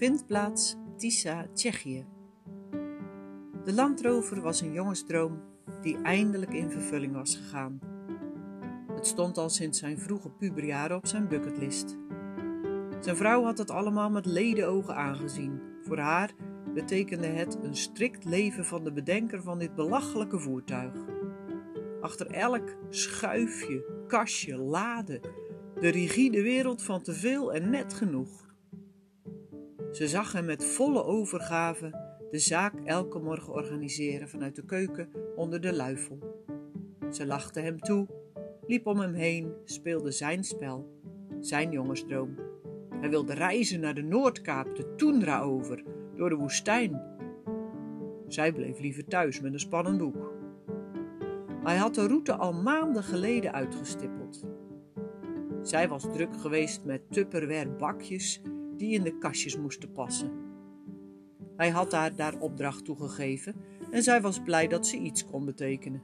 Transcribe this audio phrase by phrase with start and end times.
[0.00, 2.06] vindt plaats Tisa, Tsjechië.
[3.64, 5.40] De landrover was een jongensdroom
[5.82, 7.80] die eindelijk in vervulling was gegaan.
[8.92, 11.96] Het stond al sinds zijn vroege puberjaren op zijn bucketlist.
[13.00, 15.60] Zijn vrouw had het allemaal met ledenogen aangezien.
[15.82, 16.32] Voor haar
[16.74, 20.94] betekende het een strikt leven van de bedenker van dit belachelijke voertuig.
[22.00, 25.20] Achter elk schuifje, kastje, lade,
[25.80, 28.49] de rigide wereld van te veel en net genoeg.
[29.92, 35.60] Ze zag hem met volle overgave de zaak elke morgen organiseren vanuit de keuken onder
[35.60, 36.18] de luifel.
[37.10, 38.06] Ze lachte hem toe,
[38.66, 41.00] liep om hem heen, speelde zijn spel,
[41.40, 42.36] zijn jongensdroom.
[43.00, 45.82] Hij wilde reizen naar de Noordkaap, de Toendra over,
[46.16, 47.02] door de woestijn.
[48.28, 50.32] Zij bleef liever thuis met een spannend boek.
[51.62, 54.44] Hij had de route al maanden geleden uitgestippeld.
[55.62, 58.40] Zij was druk geweest met Tupperware bakjes
[58.80, 60.30] die in de kastjes moesten passen.
[61.56, 63.54] Hij had haar daar opdracht toegegeven
[63.90, 66.02] en zij was blij dat ze iets kon betekenen.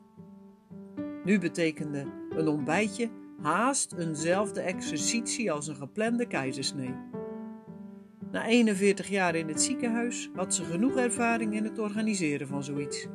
[1.25, 3.11] Nu betekende een ontbijtje
[3.41, 6.95] haast eenzelfde exercitie als een geplande keizersnee.
[8.31, 13.07] Na 41 jaar in het ziekenhuis had ze genoeg ervaring in het organiseren van zoiets.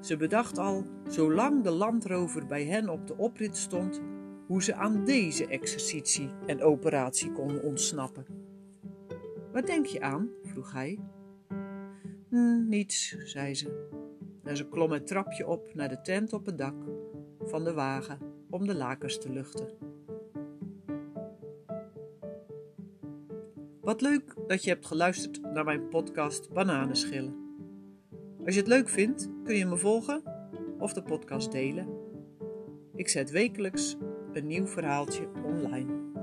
[0.00, 4.00] Ze bedacht al, zolang de landrover bij hen op de oprit stond,
[4.48, 8.26] hoe ze aan deze exercitie en operatie kon ontsnappen.
[9.52, 10.30] Wat denk je aan?
[10.42, 10.98] vroeg hij.
[12.28, 13.88] Hm, niets, zei ze.
[14.44, 16.74] En ze klom het trapje op naar de tent op het dak
[17.44, 18.18] van de wagen
[18.50, 19.68] om de lakens te luchten.
[23.80, 27.36] Wat leuk dat je hebt geluisterd naar mijn podcast Bananenschillen.
[28.44, 30.22] Als je het leuk vindt, kun je me volgen
[30.78, 31.88] of de podcast delen.
[32.94, 33.96] Ik zet wekelijks
[34.32, 36.17] een nieuw verhaaltje online.